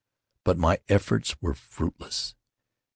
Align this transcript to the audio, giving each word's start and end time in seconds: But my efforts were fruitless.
But 0.43 0.57
my 0.57 0.79
efforts 0.89 1.39
were 1.43 1.53
fruitless. 1.53 2.33